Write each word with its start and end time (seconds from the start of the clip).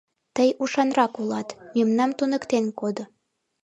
Тый 0.35 0.49
ушанрак 0.63 1.13
улат, 1.21 1.49
мемнам 1.75 2.11
туныктен 2.17 2.65
кодо. 2.79 3.03